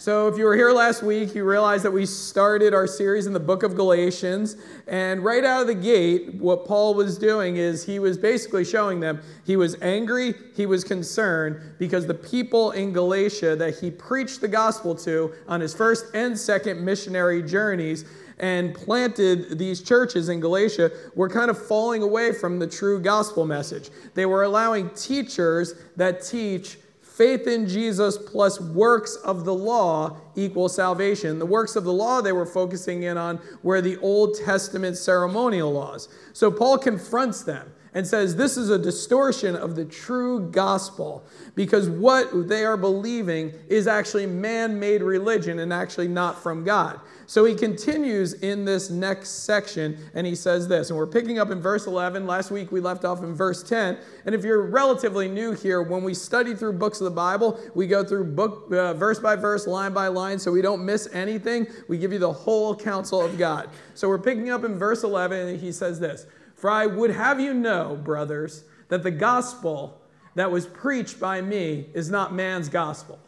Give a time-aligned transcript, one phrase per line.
[0.00, 3.32] So, if you were here last week, you realize that we started our series in
[3.32, 4.56] the book of Galatians.
[4.86, 9.00] And right out of the gate, what Paul was doing is he was basically showing
[9.00, 14.40] them he was angry, he was concerned because the people in Galatia that he preached
[14.40, 18.04] the gospel to on his first and second missionary journeys
[18.38, 23.44] and planted these churches in Galatia were kind of falling away from the true gospel
[23.44, 23.90] message.
[24.14, 26.78] They were allowing teachers that teach
[27.18, 31.40] faith in Jesus plus works of the law equal salvation.
[31.40, 35.72] The works of the law they were focusing in on were the Old Testament ceremonial
[35.72, 36.08] laws.
[36.32, 41.24] So Paul confronts them and says this is a distortion of the true gospel
[41.54, 47.00] because what they are believing is actually man made religion and actually not from God.
[47.26, 51.50] So he continues in this next section and he says this, and we're picking up
[51.50, 52.26] in verse 11.
[52.26, 53.98] Last week we left off in verse 10.
[54.24, 57.86] And if you're relatively new here, when we study through books of the Bible, we
[57.86, 61.66] go through book uh, verse by verse, line by line, so we don't miss anything.
[61.86, 63.68] We give you the whole counsel of God.
[63.94, 66.26] So we're picking up in verse 11 and he says this,
[66.58, 70.00] "For I would have you know, brothers, that the gospel
[70.34, 73.18] that was preached by me is not man's gospel.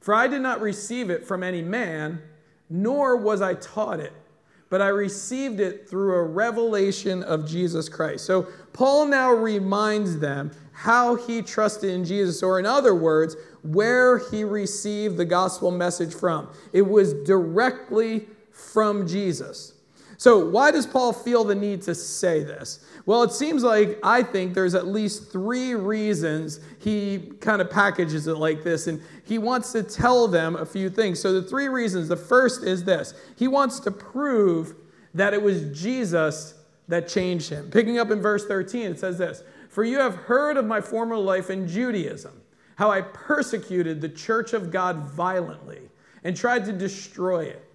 [0.00, 2.22] For I did not receive it from any man,
[2.70, 4.12] nor was I taught it,
[4.70, 8.24] but I received it through a revelation of Jesus Christ.
[8.24, 14.18] So Paul now reminds them how he trusted in Jesus, or in other words, where
[14.30, 16.48] he received the gospel message from.
[16.72, 19.74] It was directly from Jesus.
[20.18, 22.84] So, why does Paul feel the need to say this?
[23.06, 28.26] Well, it seems like I think there's at least three reasons he kind of packages
[28.26, 31.20] it like this, and he wants to tell them a few things.
[31.20, 34.74] So, the three reasons the first is this he wants to prove
[35.14, 36.54] that it was Jesus
[36.88, 37.70] that changed him.
[37.70, 41.16] Picking up in verse 13, it says this For you have heard of my former
[41.16, 42.42] life in Judaism,
[42.74, 45.90] how I persecuted the church of God violently
[46.24, 47.67] and tried to destroy it.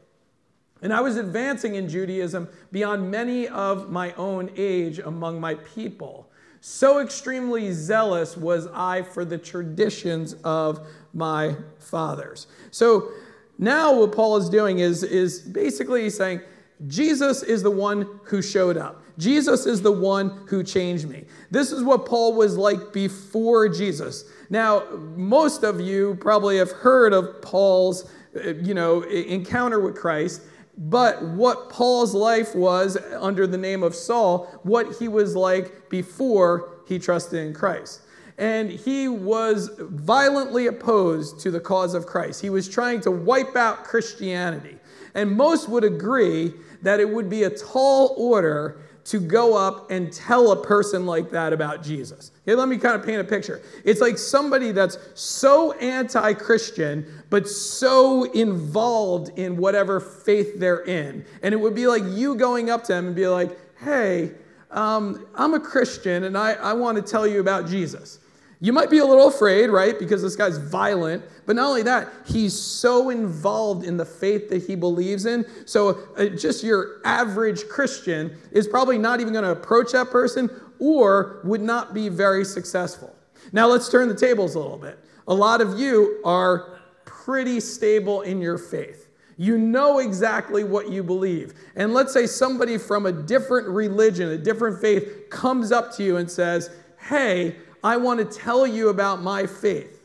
[0.84, 6.30] And I was advancing in Judaism beyond many of my own age among my people.
[6.60, 12.48] So extremely zealous was I for the traditions of my fathers.
[12.72, 13.10] So
[13.58, 16.42] now what Paul is doing is, is basically saying,
[16.88, 19.04] Jesus is the one who showed up.
[19.17, 21.26] Jesus is the one who changed me.
[21.52, 24.26] This is what Paul was like before Jesus.
[24.49, 24.83] Now,
[25.16, 30.42] most of you probably have heard of Paul's, uh, you know, encounter with Christ.
[30.78, 36.72] But what Paul's life was under the name of Saul, what he was like before
[36.88, 38.02] he trusted in Christ.
[38.38, 42.42] And he was violently opposed to the cause of Christ.
[42.42, 44.78] He was trying to wipe out Christianity.
[45.14, 50.11] And most would agree that it would be a tall order to go up and
[50.11, 52.31] tell a person like that about Jesus.
[52.45, 53.61] Let me kind of paint a picture.
[53.83, 61.25] It's like somebody that's so anti Christian, but so involved in whatever faith they're in.
[61.42, 64.31] And it would be like you going up to them and be like, hey,
[64.71, 68.19] um, I'm a Christian and I, I want to tell you about Jesus.
[68.63, 69.99] You might be a little afraid, right?
[69.99, 71.21] Because this guy's violent.
[71.45, 75.45] But not only that, he's so involved in the faith that he believes in.
[75.65, 80.49] So uh, just your average Christian is probably not even going to approach that person
[80.79, 83.13] or would not be very successful.
[83.51, 84.97] Now let's turn the tables a little bit.
[85.27, 89.09] A lot of you are pretty stable in your faith.
[89.35, 91.53] You know exactly what you believe.
[91.75, 96.15] And let's say somebody from a different religion, a different faith, comes up to you
[96.15, 99.99] and says, Hey, I want to tell you about my faith,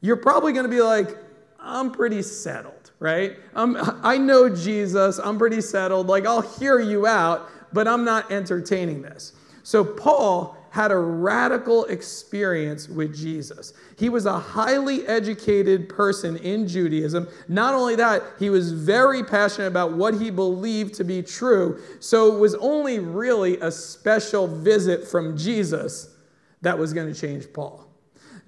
[0.00, 1.16] you're probably going to be like,
[1.58, 3.36] I'm pretty settled, right?
[3.54, 6.06] I'm, I know Jesus, I'm pretty settled.
[6.06, 9.32] Like, I'll hear you out, but I'm not entertaining this.
[9.64, 13.72] So, Paul had a radical experience with Jesus.
[13.98, 17.26] He was a highly educated person in Judaism.
[17.48, 21.80] Not only that, he was very passionate about what he believed to be true.
[21.98, 26.14] So, it was only really a special visit from Jesus
[26.62, 27.84] that was going to change Paul.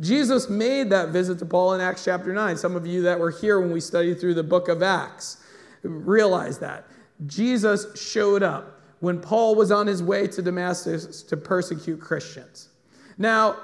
[0.00, 2.56] Jesus made that visit to Paul in Acts chapter 9.
[2.56, 5.38] Some of you that were here when we studied through the book of Acts
[5.82, 6.86] realize that.
[7.26, 12.68] Jesus showed up when Paul was on his way to Damascus to persecute Christians.
[13.18, 13.56] Now,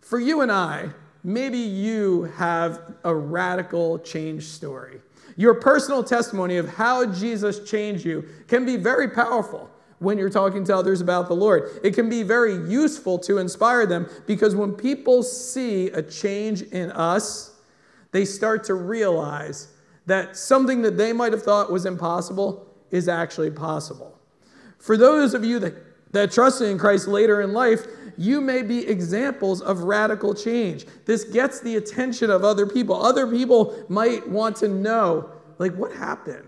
[0.00, 0.90] for you and I,
[1.24, 5.00] maybe you have a radical change story.
[5.36, 10.64] Your personal testimony of how Jesus changed you can be very powerful when you're talking
[10.64, 11.80] to others about the Lord.
[11.82, 16.90] It can be very useful to inspire them because when people see a change in
[16.92, 17.54] us,
[18.12, 19.72] they start to realize
[20.06, 24.18] that something that they might have thought was impossible is actually possible.
[24.78, 25.74] For those of you that
[26.12, 30.86] that trusted in Christ later in life, you may be examples of radical change.
[31.04, 32.96] This gets the attention of other people.
[33.04, 36.45] Other people might want to know, like, what happened?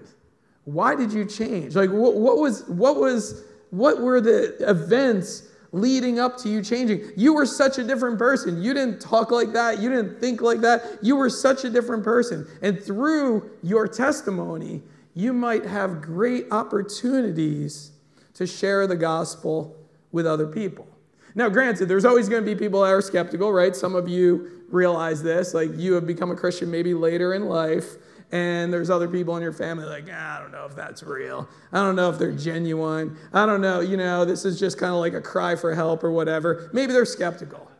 [0.69, 1.75] Why did you change?
[1.75, 7.11] Like, what, what was, what was, what were the events leading up to you changing?
[7.17, 8.63] You were such a different person.
[8.63, 9.79] You didn't talk like that.
[9.79, 10.99] You didn't think like that.
[11.01, 12.47] You were such a different person.
[12.61, 14.83] And through your testimony,
[15.15, 17.93] you might have great opportunities
[18.35, 19.75] to share the gospel
[20.13, 20.87] with other people.
[21.35, 23.75] Now, granted, there's always going to be people that are skeptical, right?
[23.75, 25.55] Some of you realize this.
[25.55, 27.97] Like, you have become a Christian maybe later in life,
[28.31, 31.49] and there's other people in your family like, ah, I don't know if that's real.
[31.73, 33.17] I don't know if they're genuine.
[33.33, 36.05] I don't know, you know, this is just kind of like a cry for help
[36.05, 36.71] or whatever.
[36.73, 37.71] Maybe they're skeptical.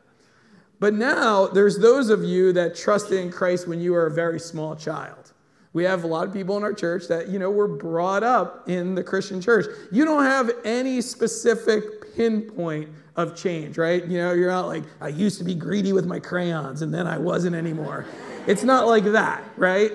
[0.81, 4.39] But now, there's those of you that trusted in Christ when you were a very
[4.39, 5.33] small child.
[5.73, 8.69] We have a lot of people in our church that, you know, were brought up
[8.69, 9.67] in the Christian church.
[9.93, 14.05] You don't have any specific pinpoint of change, right?
[14.07, 17.07] You know, you're not like, I used to be greedy with my crayons and then
[17.07, 18.07] I wasn't anymore.
[18.47, 19.93] it's not like that, right?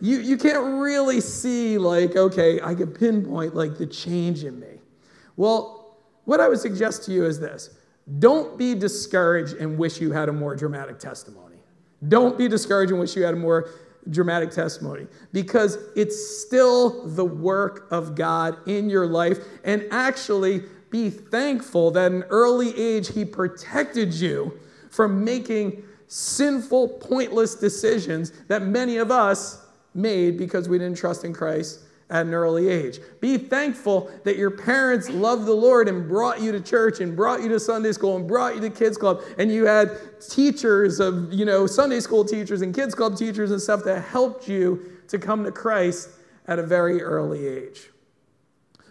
[0.00, 4.78] You, you can't really see, like, okay, I can pinpoint like the change in me.
[5.36, 7.70] Well, what I would suggest to you is this
[8.18, 11.56] don't be discouraged and wish you had a more dramatic testimony.
[12.06, 13.70] Don't be discouraged and wish you had a more
[14.10, 19.38] dramatic testimony because it's still the work of God in your life.
[19.64, 24.58] And actually, be thankful that in early age He protected you
[24.90, 31.32] from making sinful, pointless decisions that many of us made because we didn't trust in
[31.32, 31.80] Christ
[32.10, 32.98] at an early age.
[33.20, 37.42] Be thankful that your parents loved the Lord and brought you to church and brought
[37.42, 39.90] you to Sunday school and brought you to kids club and you had
[40.20, 44.48] teachers of, you know, Sunday school teachers and kids club teachers and stuff that helped
[44.48, 46.10] you to come to Christ
[46.46, 47.90] at a very early age.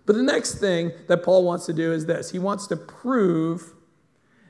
[0.05, 2.31] But the next thing that Paul wants to do is this.
[2.31, 3.73] He wants to prove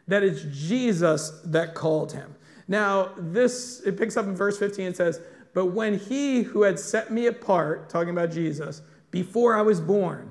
[0.08, 2.36] that it's Jesus that called him.
[2.68, 5.22] Now, this it picks up in verse 15 and says,
[5.58, 10.30] but when he who had set me apart, talking about Jesus, before I was born,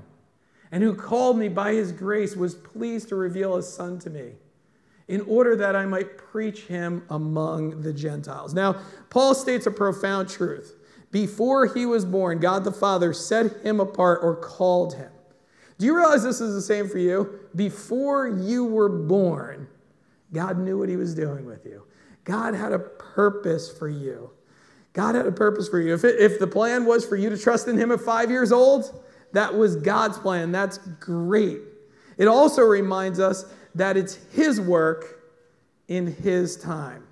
[0.71, 4.35] and who called me by his grace, was pleased to reveal his son to me,
[5.09, 8.55] in order that I might preach him among the Gentiles.
[8.55, 8.77] Now,
[9.11, 10.77] Paul states a profound truth.
[11.11, 15.11] Before he was born, God the Father set him apart or called him.
[15.79, 17.41] Do you realize this is the same for you?
[17.57, 19.67] Before you were born,
[20.33, 21.83] God knew what he was doing with you.
[22.23, 24.31] God had a purpose for you.
[24.97, 25.93] God had a purpose for you.
[25.93, 28.51] If, it, if the plan was for you to trust in Him at five years
[28.51, 30.53] old, that was God's plan.
[30.53, 31.61] That's great.
[32.17, 33.45] It also reminds us
[33.75, 35.23] that it's His work
[35.89, 37.07] in His time.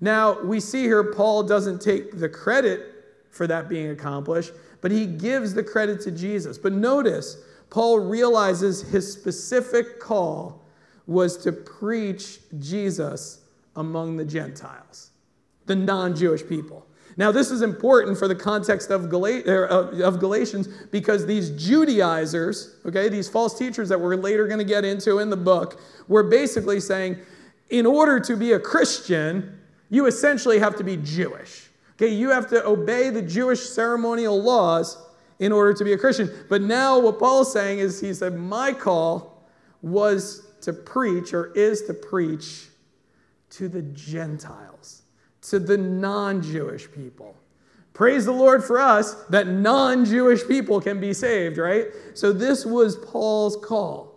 [0.00, 2.92] Now, we see here Paul doesn't take the credit
[3.30, 6.58] for that being accomplished, but he gives the credit to Jesus.
[6.58, 7.38] But notice,
[7.70, 10.64] Paul realizes his specific call
[11.08, 13.40] was to preach Jesus
[13.74, 15.10] among the Gentiles,
[15.64, 16.86] the non Jewish people.
[17.18, 23.08] Now, this is important for the context er, of, of Galatians because these Judaizers, okay,
[23.08, 26.78] these false teachers that we're later going to get into in the book, were basically
[26.78, 27.16] saying,
[27.70, 29.58] in order to be a Christian,
[29.88, 31.70] you essentially have to be Jewish.
[31.94, 34.98] Okay, you have to obey the Jewish ceremonial laws
[35.38, 36.30] in order to be a Christian.
[36.50, 39.42] But now, what Paul's saying is, he said, My call
[39.80, 42.68] was to preach or is to preach
[43.50, 45.02] to the Gentiles
[45.50, 47.36] to the non Jewish people.
[47.92, 51.86] Praise the Lord for us that non Jewish people can be saved, right?
[52.14, 54.14] So, this was Paul's call.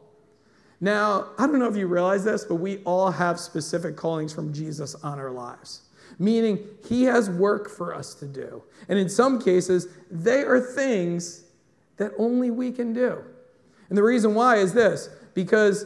[0.82, 4.54] Now, I don't know if you realize this, but we all have specific callings from
[4.54, 5.82] Jesus on our lives,
[6.18, 8.64] meaning he has work for us to do.
[8.88, 11.44] And in some cases, they are things
[11.98, 13.22] that only we can do.
[13.90, 15.86] And the reason why is this because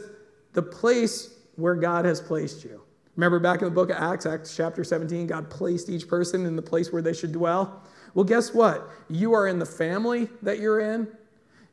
[0.52, 2.83] the place where God has placed you,
[3.16, 6.56] Remember back in the book of Acts, Acts chapter 17, God placed each person in
[6.56, 7.82] the place where they should dwell?
[8.14, 8.88] Well, guess what?
[9.08, 11.08] You are in the family that you're in,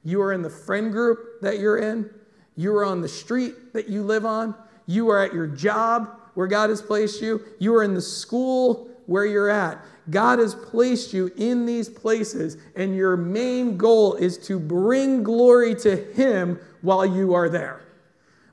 [0.03, 2.10] you are in the friend group that you're in,
[2.55, 4.53] you are on the street that you live on,
[4.86, 8.89] you are at your job where God has placed you, you are in the school
[9.07, 9.83] where you're at.
[10.10, 15.75] God has placed you in these places, and your main goal is to bring glory
[15.75, 17.81] to Him while you are there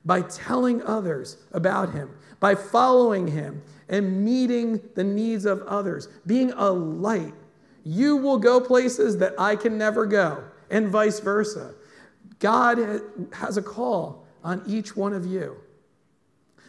[0.04, 6.52] by telling others about Him by following him and meeting the needs of others, being
[6.52, 7.34] a light.
[7.84, 11.74] You will go places that I can never go, and vice versa.
[12.38, 12.78] God
[13.32, 15.56] has a call on each one of you.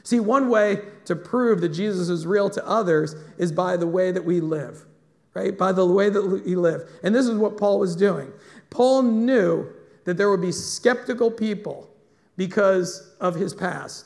[0.03, 4.11] See, one way to prove that Jesus is real to others is by the way
[4.11, 4.85] that we live,
[5.33, 5.55] right?
[5.55, 6.89] By the way that we live.
[7.03, 8.31] And this is what Paul was doing.
[8.69, 9.67] Paul knew
[10.05, 11.89] that there would be skeptical people
[12.38, 14.05] because of his past.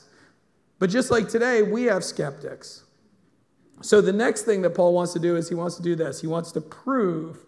[0.78, 2.84] But just like today, we have skeptics.
[3.82, 6.20] So the next thing that Paul wants to do is he wants to do this.
[6.20, 7.38] He wants to prove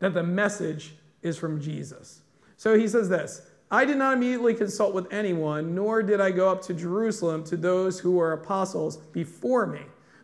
[0.00, 2.22] that the message is from Jesus.
[2.56, 6.50] So he says this I did not immediately consult with anyone, nor did I go
[6.50, 9.80] up to Jerusalem to those who were apostles before me.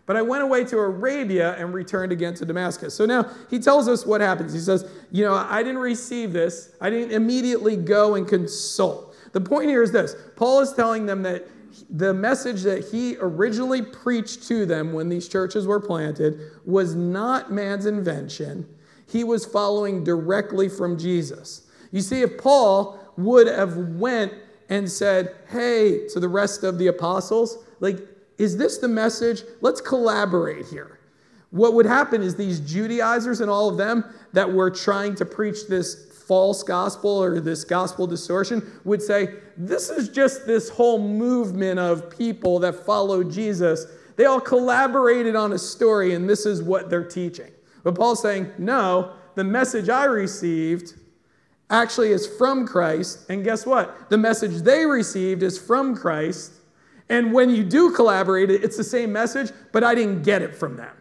[0.06, 2.94] But I went away to Arabia and returned again to Damascus.
[2.94, 4.52] So now he tells us what happens.
[4.52, 9.16] He says, You know, I didn't receive this, I didn't immediately go and consult.
[9.32, 11.46] The point here is this Paul is telling them that
[11.90, 17.52] the message that he originally preached to them when these churches were planted was not
[17.52, 18.66] man's invention.
[19.07, 21.69] He was following directly from Jesus.
[21.90, 24.33] You see, if Paul would have went
[24.69, 27.99] and said, hey, to the rest of the apostles, like,
[28.38, 29.43] is this the message?
[29.61, 30.99] Let's collaborate here.
[31.50, 35.69] What would happen is these Judaizers and all of them that were trying to preach
[35.69, 41.78] this false gospel or this gospel distortion would say, This is just this whole movement
[41.78, 43.87] of people that follow Jesus.
[44.16, 47.50] They all collaborated on a story, and this is what they're teaching.
[47.83, 50.95] But Paul's saying, No, the message I received
[51.71, 53.28] actually is from Christ.
[53.28, 54.11] And guess what?
[54.11, 56.52] The message they received is from Christ.
[57.09, 60.76] And when you do collaborate, it's the same message, but I didn't get it from
[60.76, 60.97] them.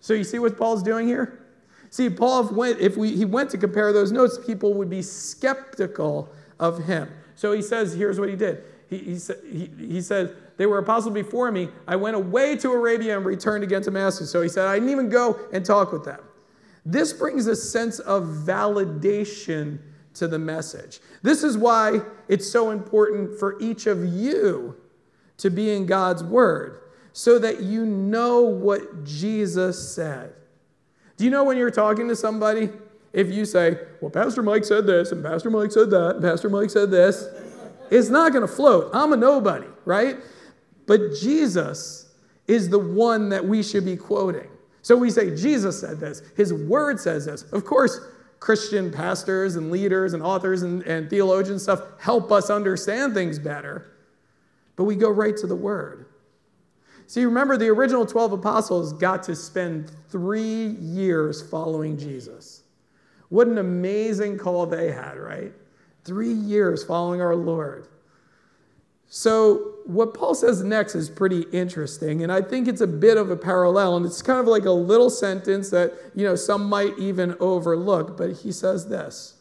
[0.00, 1.47] So you see what Paul's doing here?
[1.90, 6.28] See, Paul went, if we, he went to compare those notes, people would be skeptical
[6.58, 7.10] of him.
[7.34, 8.64] So he says, here's what he did.
[8.88, 9.18] He, he,
[9.50, 11.68] he, he said, they were apostles before me.
[11.86, 14.30] I went away to Arabia and returned again to Damascus.
[14.30, 16.20] So he said, I didn't even go and talk with them.
[16.84, 19.78] This brings a sense of validation
[20.14, 21.00] to the message.
[21.22, 24.74] This is why it's so important for each of you
[25.36, 26.80] to be in God's word
[27.12, 30.34] so that you know what Jesus said.
[31.18, 32.70] Do you know when you're talking to somebody,
[33.12, 36.48] if you say, Well, Pastor Mike said this, and Pastor Mike said that, and Pastor
[36.48, 37.26] Mike said this,
[37.90, 38.90] it's not going to float.
[38.94, 40.16] I'm a nobody, right?
[40.86, 42.14] But Jesus
[42.46, 44.48] is the one that we should be quoting.
[44.82, 47.42] So we say, Jesus said this, His word says this.
[47.52, 48.00] Of course,
[48.40, 53.90] Christian pastors and leaders and authors and, and theologians stuff help us understand things better,
[54.76, 56.06] but we go right to the word.
[57.08, 62.64] See, remember, the original 12 apostles got to spend three years following Jesus.
[63.30, 65.54] What an amazing call they had, right?
[66.04, 67.88] Three years following our Lord.
[69.06, 73.30] So, what Paul says next is pretty interesting, and I think it's a bit of
[73.30, 76.98] a parallel, and it's kind of like a little sentence that, you know, some might
[76.98, 79.38] even overlook, but he says this.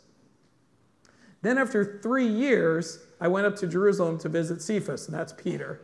[1.41, 5.81] Then, after three years, I went up to Jerusalem to visit Cephas, and that's Peter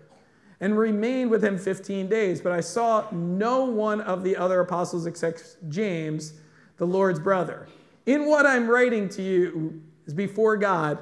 [0.64, 2.40] and remained with him 15 days.
[2.40, 6.36] But I saw no one of the other apostles except James,
[6.78, 7.68] the Lord's brother.
[8.06, 11.00] In what I'm writing to you is before God,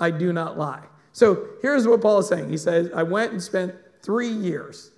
[0.00, 0.82] I do not lie.
[1.12, 2.50] So here's what Paul is saying.
[2.50, 4.90] He says, I went and spent three years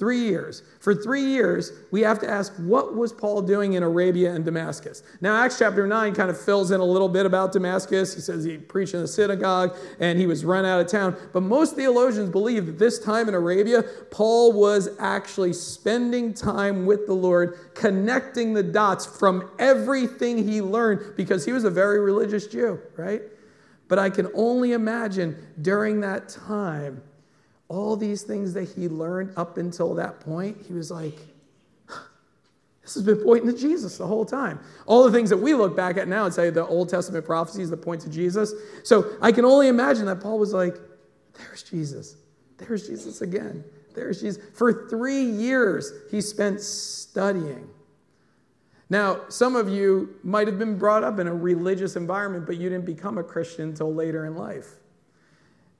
[0.00, 0.62] Three years.
[0.78, 5.02] For three years, we have to ask, what was Paul doing in Arabia and Damascus?
[5.20, 8.14] Now, Acts chapter 9 kind of fills in a little bit about Damascus.
[8.14, 11.18] He says he preached in the synagogue and he was run out of town.
[11.34, 17.06] But most theologians believe that this time in Arabia, Paul was actually spending time with
[17.06, 22.46] the Lord, connecting the dots from everything he learned because he was a very religious
[22.46, 23.20] Jew, right?
[23.86, 27.02] But I can only imagine during that time,
[27.70, 31.16] all these things that he learned up until that point, he was like,
[32.82, 34.58] this has been pointing to Jesus the whole time.
[34.86, 37.70] All the things that we look back at now and say the Old Testament prophecies
[37.70, 38.52] that point to Jesus.
[38.82, 40.74] So I can only imagine that Paul was like,
[41.34, 42.16] there's Jesus.
[42.58, 43.62] There's Jesus again.
[43.94, 44.42] There's Jesus.
[44.54, 47.70] For three years, he spent studying.
[48.88, 52.68] Now, some of you might have been brought up in a religious environment, but you
[52.68, 54.79] didn't become a Christian until later in life.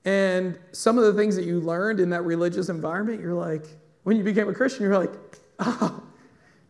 [0.05, 3.65] And some of the things that you learned in that religious environment, you're like,
[4.03, 5.13] when you became a Christian, you're like,
[5.59, 6.03] oh,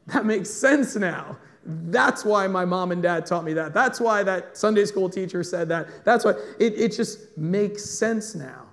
[0.08, 1.38] that makes sense now.
[1.64, 3.74] That's why my mom and dad taught me that.
[3.74, 6.04] That's why that Sunday school teacher said that.
[6.04, 8.66] That's why it, it just makes sense now.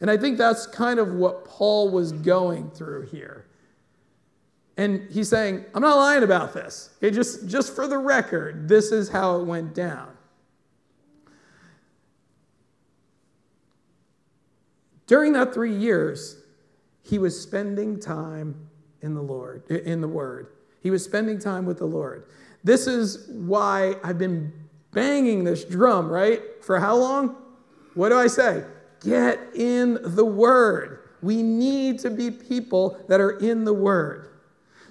[0.00, 3.46] And I think that's kind of what Paul was going through here.
[4.76, 6.90] And he's saying, I'm not lying about this.
[6.98, 10.16] Okay, just, just for the record, this is how it went down.
[15.08, 16.36] During that three years,
[17.02, 18.68] he was spending time
[19.00, 20.48] in the Lord, in the Word.
[20.82, 22.26] He was spending time with the Lord.
[22.62, 24.52] This is why I've been
[24.92, 26.42] banging this drum, right?
[26.62, 27.36] For how long?
[27.94, 28.64] What do I say?
[29.00, 31.00] Get in the Word.
[31.22, 34.28] We need to be people that are in the Word.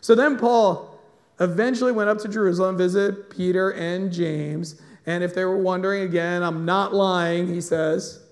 [0.02, 1.00] So then Paul
[1.40, 4.82] eventually went up to Jerusalem, visit Peter and James.
[5.06, 8.24] And if they were wondering again, I'm not lying, he says.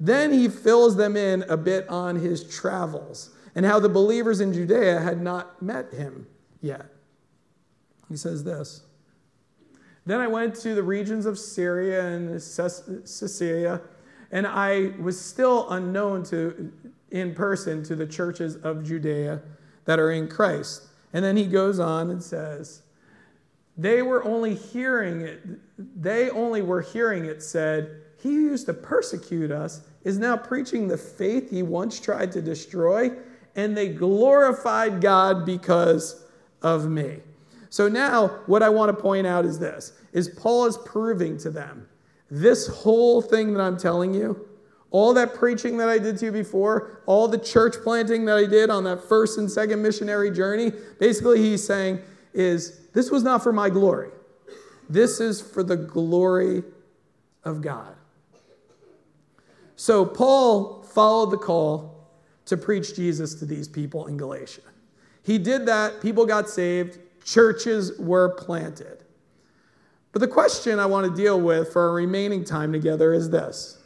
[0.00, 4.52] Then he fills them in a bit on his travels and how the believers in
[4.52, 6.26] Judea had not met him
[6.60, 6.86] yet.
[8.08, 8.82] He says this
[10.04, 13.80] Then I went to the regions of Syria and Cilicia,
[14.30, 16.72] and I was still unknown to,
[17.10, 19.40] in person to the churches of Judea
[19.84, 20.88] that are in Christ.
[21.12, 22.82] And then he goes on and says,
[23.76, 25.42] they were only hearing it,
[25.78, 30.88] they only were hearing it said, He who used to persecute us is now preaching
[30.88, 33.10] the faith he once tried to destroy,
[33.54, 36.24] and they glorified God because
[36.62, 37.18] of me.
[37.68, 41.50] So now what I want to point out is this is Paul is proving to
[41.50, 41.86] them
[42.30, 44.48] this whole thing that I'm telling you,
[44.90, 48.46] all that preaching that I did to you before, all the church planting that I
[48.46, 52.00] did on that first and second missionary journey, basically he's saying
[52.32, 54.08] is this was not for my glory.
[54.88, 56.62] This is for the glory
[57.44, 57.96] of God.
[59.76, 62.08] So Paul followed the call
[62.46, 64.62] to preach Jesus to these people in Galatia.
[65.22, 69.04] He did that, people got saved, churches were planted.
[70.12, 73.78] But the question I want to deal with for our remaining time together is this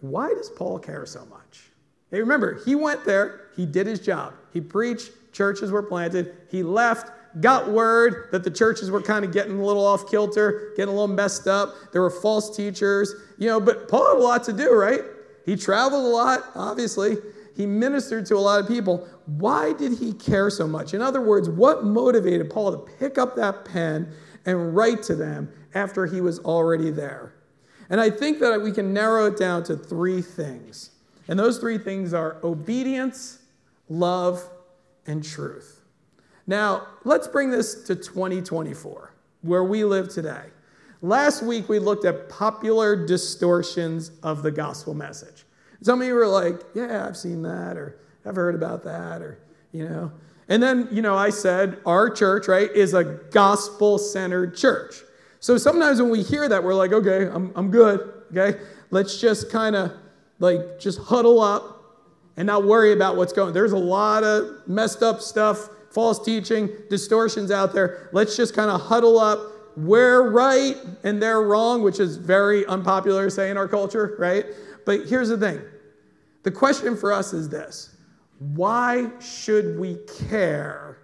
[0.00, 1.70] Why does Paul care so much?
[2.10, 6.62] Hey, remember, he went there, he did his job, he preached, churches were planted, he
[6.62, 7.10] left,
[7.40, 10.98] got word that the churches were kind of getting a little off kilter, getting a
[10.98, 11.74] little messed up.
[11.92, 15.02] There were false teachers, you know, but Paul had a lot to do, right?
[15.44, 17.16] He traveled a lot, obviously.
[17.56, 19.06] He ministered to a lot of people.
[19.26, 20.94] Why did he care so much?
[20.94, 24.12] In other words, what motivated Paul to pick up that pen
[24.46, 27.34] and write to them after he was already there?
[27.90, 30.90] And I think that we can narrow it down to three things.
[31.28, 33.40] And those three things are obedience,
[33.88, 34.42] love,
[35.06, 35.82] and truth.
[36.46, 40.51] Now, let's bring this to 2024, where we live today.
[41.04, 45.44] Last week, we looked at popular distortions of the gospel message.
[45.82, 49.40] Some of you were like, yeah, I've seen that, or I've heard about that, or,
[49.72, 50.12] you know.
[50.48, 54.94] And then, you know, I said, our church, right, is a gospel centered church.
[55.40, 58.60] So sometimes when we hear that, we're like, okay, I'm, I'm good, okay?
[58.92, 59.92] Let's just kind of
[60.38, 61.82] like just huddle up
[62.36, 63.52] and not worry about what's going.
[63.52, 68.08] There's a lot of messed up stuff false teaching, distortions out there.
[68.12, 69.51] Let's just kind of huddle up.
[69.76, 74.46] We're right and they're wrong, which is very unpopular to say in our culture, right?
[74.84, 75.62] But here's the thing
[76.42, 77.96] the question for us is this
[78.38, 80.98] why should we care?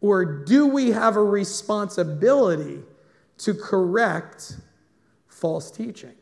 [0.00, 2.82] Or do we have a responsibility
[3.38, 4.56] to correct
[5.28, 6.14] false teaching?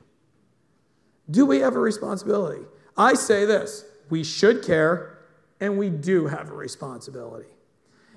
[1.30, 2.64] Do we have a responsibility?
[2.96, 5.18] I say this we should care,
[5.60, 7.48] and we do have a responsibility.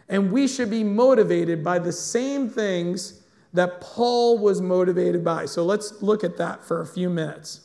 [0.10, 3.23] And we should be motivated by the same things
[3.54, 5.46] that Paul was motivated by.
[5.46, 7.62] So let's look at that for a few minutes.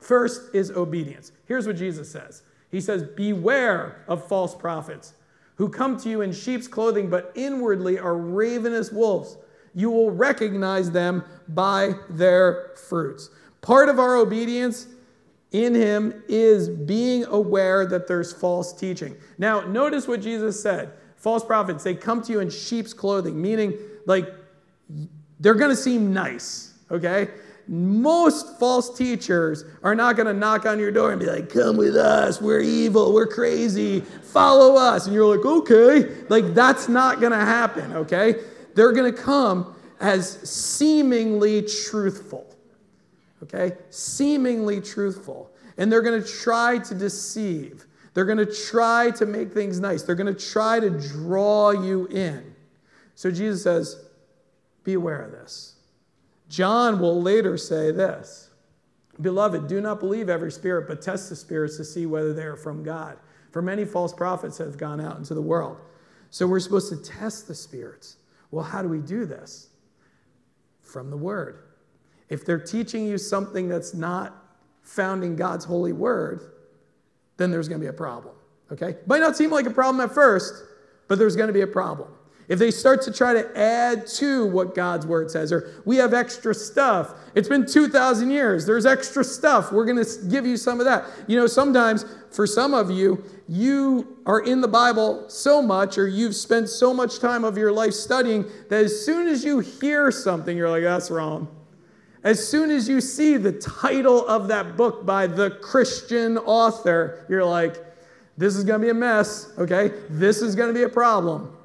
[0.00, 1.32] First is obedience.
[1.46, 5.14] Here's what Jesus says He says, Beware of false prophets
[5.56, 9.36] who come to you in sheep's clothing, but inwardly are ravenous wolves.
[9.74, 13.30] You will recognize them by their fruits.
[13.60, 14.86] Part of our obedience
[15.52, 19.16] in him is being aware that there's false teaching.
[19.38, 20.92] Now, notice what Jesus said.
[21.16, 24.26] False prophets, they come to you in sheep's clothing, meaning like
[25.40, 27.28] they're going to seem nice, okay?
[27.68, 31.76] Most false teachers are not going to knock on your door and be like, come
[31.76, 35.06] with us, we're evil, we're crazy, follow us.
[35.06, 36.24] And you're like, okay.
[36.28, 38.36] Like, that's not going to happen, okay?
[38.74, 42.46] They're going to come as seemingly truthful,
[43.42, 43.76] okay?
[43.90, 45.50] Seemingly truthful.
[45.78, 47.86] And they're going to try to deceive.
[48.14, 50.02] They're going to try to make things nice.
[50.02, 52.54] They're going to try to draw you in.
[53.14, 54.04] So Jesus says,
[54.84, 55.76] Be aware of this.
[56.48, 58.50] John will later say this
[59.20, 62.56] Beloved, do not believe every spirit, but test the spirits to see whether they are
[62.56, 63.18] from God.
[63.50, 65.78] For many false prophets have gone out into the world.
[66.30, 68.16] So we're supposed to test the spirits.
[68.50, 69.68] Well, how do we do this?
[70.80, 71.64] From the Word.
[72.30, 74.34] If they're teaching you something that's not
[74.82, 76.52] found in God's holy Word,
[77.36, 78.34] then there's going to be a problem.
[78.70, 78.96] Okay?
[79.06, 80.54] Might not seem like a problem at first,
[81.08, 82.08] but there's going to be a problem.
[82.52, 86.12] If they start to try to add to what God's word says, or we have
[86.12, 90.78] extra stuff, it's been 2,000 years, there's extra stuff, we're going to give you some
[90.78, 91.06] of that.
[91.26, 96.06] You know, sometimes for some of you, you are in the Bible so much, or
[96.06, 100.10] you've spent so much time of your life studying, that as soon as you hear
[100.10, 101.48] something, you're like, that's wrong.
[102.22, 107.46] As soon as you see the title of that book by the Christian author, you're
[107.46, 107.76] like,
[108.36, 109.90] this is going to be a mess, okay?
[110.10, 111.56] This is going to be a problem.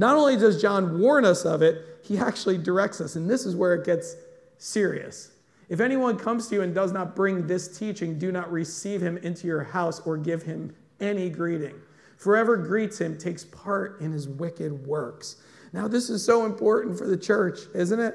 [0.00, 3.54] Not only does John warn us of it, he actually directs us, and this is
[3.54, 4.16] where it gets
[4.56, 5.32] serious.
[5.68, 9.18] If anyone comes to you and does not bring this teaching, do not receive him
[9.18, 11.74] into your house or give him any greeting.
[12.16, 15.36] Forever greets him takes part in his wicked works.
[15.74, 18.14] Now, this is so important for the church, isn't it?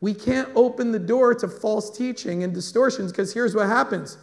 [0.00, 4.18] We can't open the door to false teaching and distortions because here's what happens.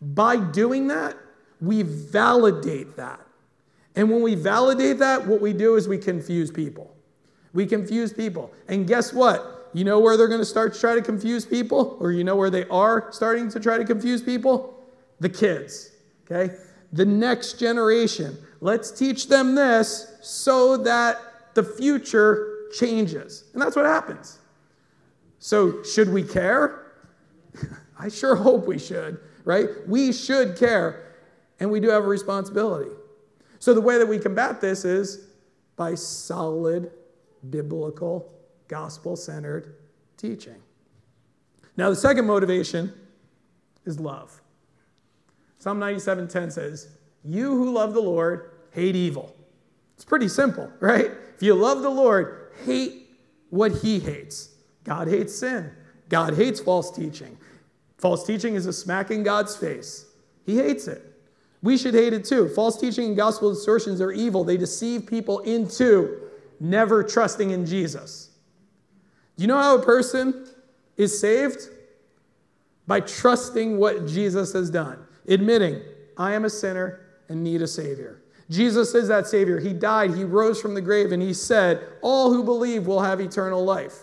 [0.00, 1.16] By doing that,
[1.60, 3.20] we validate that.
[3.94, 6.94] And when we validate that, what we do is we confuse people.
[7.52, 8.50] We confuse people.
[8.68, 9.70] And guess what?
[9.74, 11.96] You know where they're going to start to try to confuse people?
[12.00, 14.78] Or you know where they are starting to try to confuse people?
[15.20, 15.90] The kids,
[16.24, 16.54] okay?
[16.92, 18.36] The next generation.
[18.60, 23.44] Let's teach them this so that the future changes.
[23.52, 24.38] And that's what happens.
[25.38, 26.92] So, should we care?
[27.98, 29.68] I sure hope we should, right?
[29.86, 31.14] We should care,
[31.60, 32.90] and we do have a responsibility.
[33.62, 35.28] So, the way that we combat this is
[35.76, 36.90] by solid
[37.48, 38.34] biblical,
[38.66, 39.76] gospel centered
[40.16, 40.60] teaching.
[41.76, 42.92] Now, the second motivation
[43.84, 44.42] is love.
[45.60, 46.88] Psalm 97:10 says,
[47.22, 49.32] "You who love the Lord hate evil."
[49.94, 51.12] It's pretty simple, right?
[51.36, 53.14] If you love the Lord, hate
[53.50, 54.48] what he hates.
[54.82, 55.70] God hates sin.
[56.08, 57.38] God hates false teaching.
[57.96, 60.06] False teaching is a smack in God's face.
[60.42, 61.11] He hates it.
[61.62, 62.48] We should hate it too.
[62.48, 64.42] False teaching and gospel distortions are evil.
[64.42, 66.20] They deceive people into
[66.58, 68.30] never trusting in Jesus.
[69.36, 70.46] Do you know how a person
[70.96, 71.68] is saved?
[72.86, 74.98] By trusting what Jesus has done,
[75.28, 75.80] admitting,
[76.18, 78.22] I am a sinner and need a Savior.
[78.50, 79.60] Jesus is that Savior.
[79.60, 83.20] He died, He rose from the grave, and He said, All who believe will have
[83.20, 84.02] eternal life.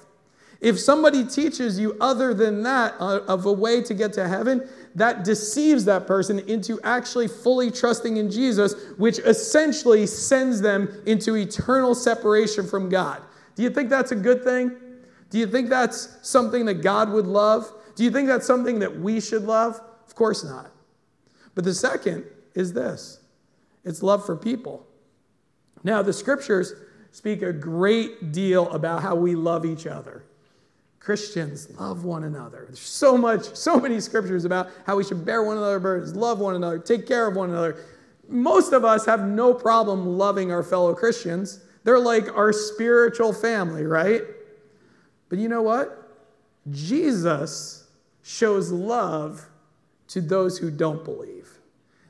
[0.62, 4.68] If somebody teaches you other than that uh, of a way to get to heaven,
[5.00, 11.36] that deceives that person into actually fully trusting in Jesus, which essentially sends them into
[11.36, 13.22] eternal separation from God.
[13.56, 14.76] Do you think that's a good thing?
[15.30, 17.72] Do you think that's something that God would love?
[17.96, 19.80] Do you think that's something that we should love?
[20.06, 20.72] Of course not.
[21.56, 23.22] But the second is this
[23.86, 24.86] it's love for people.
[25.84, 26.74] Now, the scriptures
[27.12, 30.26] speak a great deal about how we love each other.
[31.00, 32.66] Christians love one another.
[32.68, 36.40] There's so much, so many scriptures about how we should bear one another burdens, love
[36.40, 37.78] one another, take care of one another.
[38.28, 41.62] Most of us have no problem loving our fellow Christians.
[41.84, 44.22] They're like our spiritual family, right?
[45.30, 46.10] But you know what?
[46.70, 47.88] Jesus
[48.22, 49.48] shows love
[50.10, 51.50] to those who don't believe.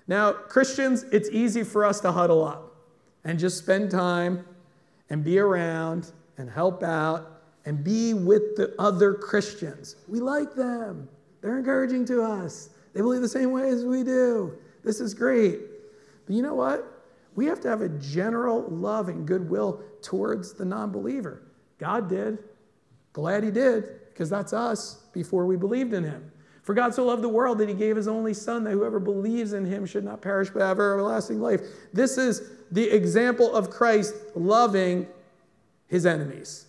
[0.08, 2.76] Now, Christians, it's easy for us to huddle up
[3.24, 4.46] and just spend time
[5.10, 9.96] and be around and help out and be with the other Christians.
[10.08, 11.08] We like them,
[11.42, 12.70] they're encouraging to us.
[12.94, 14.58] They believe the same way as we do.
[14.84, 15.60] This is great.
[16.26, 16.86] But you know what?
[17.36, 21.44] We have to have a general love and goodwill towards the non believer.
[21.78, 22.40] God did.
[23.14, 26.32] Glad He did, because that's us before we believed in Him.
[26.64, 29.54] For God so loved the world that He gave His only Son, that whoever believes
[29.54, 31.62] in Him should not perish but have everlasting life.
[31.94, 35.08] This is the example of Christ loving
[35.88, 36.68] His enemies.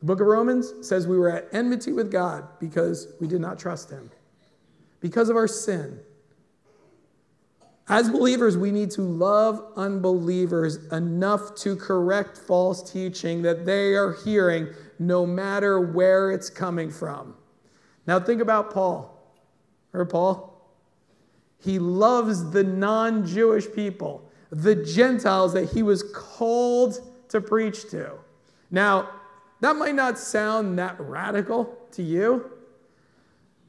[0.00, 3.58] The book of Romans says we were at enmity with God because we did not
[3.58, 4.10] trust Him,
[5.00, 6.00] because of our sin.
[7.88, 14.12] As believers, we need to love unbelievers enough to correct false teaching that they are
[14.12, 17.34] hearing, no matter where it's coming from.
[18.06, 19.14] Now, think about Paul.
[19.94, 20.54] Or Paul?
[21.58, 28.12] He loves the non Jewish people, the Gentiles that he was called to preach to.
[28.70, 29.08] Now,
[29.60, 32.50] that might not sound that radical to you,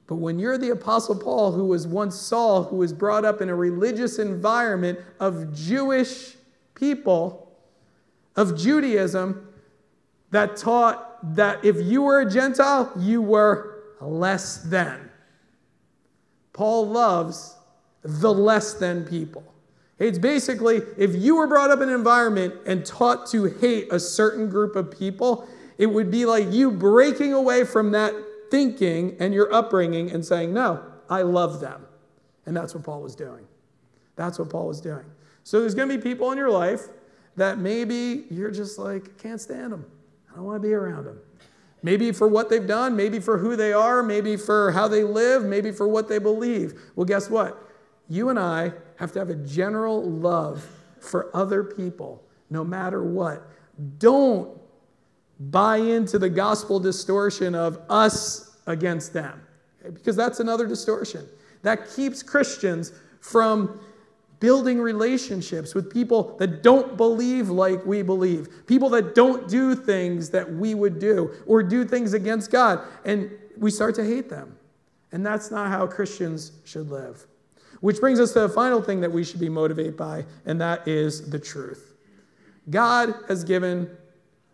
[0.07, 3.49] but when you're the Apostle Paul, who was once Saul, who was brought up in
[3.49, 6.35] a religious environment of Jewish
[6.73, 7.51] people,
[8.35, 9.47] of Judaism,
[10.31, 15.11] that taught that if you were a Gentile, you were less than.
[16.53, 17.55] Paul loves
[18.03, 19.43] the less than people.
[19.99, 23.99] It's basically if you were brought up in an environment and taught to hate a
[23.99, 25.47] certain group of people,
[25.79, 28.13] it would be like you breaking away from that
[28.51, 31.87] thinking and your upbringing and saying, No, I love them.
[32.45, 33.47] And that's what Paul was doing.
[34.15, 35.05] That's what Paul was doing.
[35.43, 36.81] So there's going to be people in your life
[37.37, 39.85] that maybe you're just like, can't stand them.
[40.31, 41.19] I don't want to be around them.
[41.81, 45.45] Maybe for what they've done, maybe for who they are, maybe for how they live,
[45.45, 46.73] maybe for what they believe.
[46.95, 47.57] Well, guess what?
[48.09, 50.67] You and I have to have a general love
[50.99, 53.47] for other people, no matter what.
[53.97, 54.58] Don't
[55.39, 59.41] buy into the gospel distortion of us against them,
[59.93, 61.27] because that's another distortion.
[61.61, 63.79] That keeps Christians from
[64.39, 70.29] building relationships with people that don't believe like we believe, people that don't do things
[70.29, 72.79] that we would do or do things against God.
[73.03, 74.57] And we start to hate them.
[75.11, 77.25] And that's not how Christians should live.
[77.81, 80.87] Which brings us to the final thing that we should be motivated by, and that
[80.87, 81.93] is the truth.
[82.69, 83.89] God has given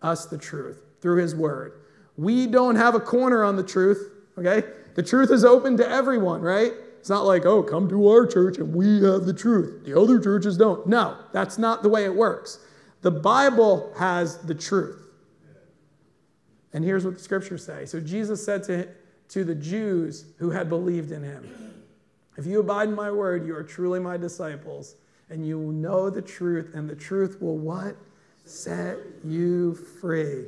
[0.05, 1.73] us the truth through His Word.
[2.17, 4.63] We don't have a corner on the truth, okay?
[4.95, 6.71] The truth is open to everyone, right?
[6.99, 9.85] It's not like, oh, come to our church and we have the truth.
[9.85, 10.87] The other churches don't.
[10.87, 12.59] No, that's not the way it works.
[13.01, 15.01] The Bible has the truth.
[16.73, 17.85] And here's what the scriptures say.
[17.85, 18.87] So Jesus said to,
[19.29, 21.47] to the Jews who had believed in him,
[22.37, 24.95] If you abide in my word, you are truly my disciples,
[25.29, 27.95] and you will know the truth, and the truth will what?
[28.45, 30.45] Set you free.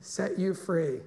[0.00, 1.00] Set you free.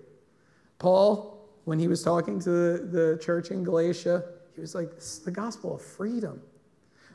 [0.78, 5.14] Paul, when he was talking to the, the church in Galatia, he was like, This
[5.14, 6.42] is the gospel of freedom.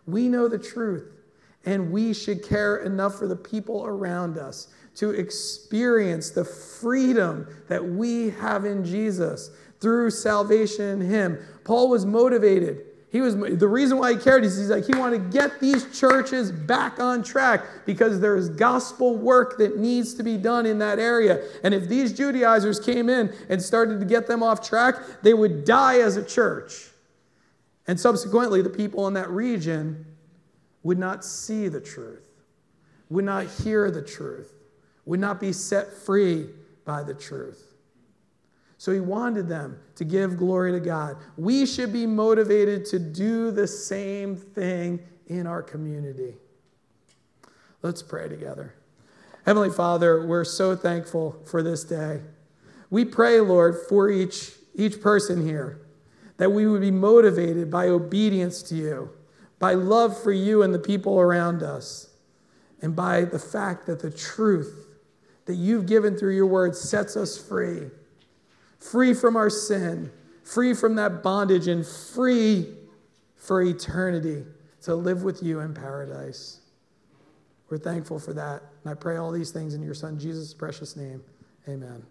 [0.06, 1.12] We know the truth,
[1.66, 7.84] and we should care enough for the people around us to experience the freedom that
[7.84, 11.38] we have in Jesus through salvation in Him.
[11.64, 12.86] Paul was motivated.
[13.10, 15.98] He was the reason why he cared is he's like he wanted to get these
[15.98, 20.98] churches back on track because there's gospel work that needs to be done in that
[20.98, 21.42] area.
[21.64, 25.64] And if these Judaizers came in and started to get them off track, they would
[25.64, 26.90] die as a church.
[27.86, 30.04] And subsequently, the people in that region
[30.82, 32.28] would not see the truth,
[33.08, 34.52] would not hear the truth,
[35.06, 36.50] would not be set free
[36.84, 37.67] by the truth.
[38.78, 41.16] So he wanted them to give glory to God.
[41.36, 46.36] We should be motivated to do the same thing in our community.
[47.82, 48.74] Let's pray together.
[49.44, 52.20] Heavenly Father, we're so thankful for this day.
[52.88, 55.80] We pray, Lord, for each, each person here
[56.36, 59.10] that we would be motivated by obedience to you,
[59.58, 62.10] by love for you and the people around us,
[62.80, 64.86] and by the fact that the truth
[65.46, 67.90] that you've given through your word sets us free
[68.78, 70.10] free from our sin,
[70.44, 72.74] free from that bondage, and free
[73.36, 74.44] for eternity
[74.82, 76.60] to live with you in paradise.
[77.70, 78.62] We're thankful for that.
[78.82, 81.22] And I pray all these things in your Son, Jesus' precious name.
[81.68, 82.04] Amen.